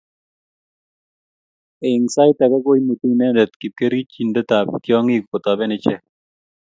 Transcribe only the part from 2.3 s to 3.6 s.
age ko imutu inendet